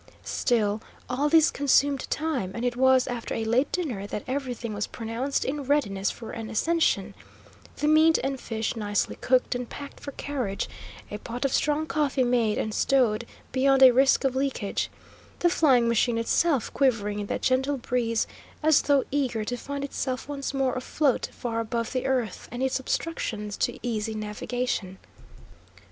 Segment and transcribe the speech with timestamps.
[0.25, 4.87] Still, all this consumed time, and it was after a late dinner that everything was
[4.87, 7.13] pronounced in readiness for an ascension:
[7.75, 10.67] the meat and fish nicely cooked and packed for carriage,
[11.11, 14.89] a pot of strong coffee made and stowed beyond risk of leakage,
[15.37, 18.25] the flying machine itself quivering in that gentle breeze
[18.63, 22.79] as though eager to find itself once more afloat far above the earth and its
[22.79, 24.97] obstructions to easy navigation.